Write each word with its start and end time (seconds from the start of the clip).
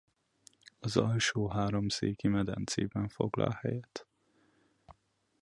Az 0.79 0.97
Alsó-Háromszéki 0.97 2.27
medencében 2.27 3.07
foglal 3.09 3.51
helyet. 3.59 4.07